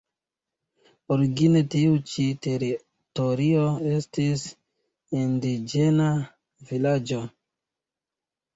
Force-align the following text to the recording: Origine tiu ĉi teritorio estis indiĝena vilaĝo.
Origine 1.15 1.61
tiu 1.73 1.99
ĉi 2.11 2.25
teritorio 2.45 3.67
estis 3.99 4.47
indiĝena 5.23 6.11
vilaĝo. 6.73 7.25